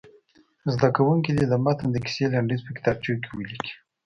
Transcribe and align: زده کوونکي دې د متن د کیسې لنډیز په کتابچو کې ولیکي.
زده 0.73 0.89
کوونکي 0.97 1.31
دې 1.37 1.45
د 1.49 1.53
متن 1.65 1.87
د 1.91 1.97
کیسې 2.05 2.25
لنډیز 2.33 2.61
په 2.65 2.71
کتابچو 2.77 3.21
کې 3.23 3.29
ولیکي. 3.33 3.73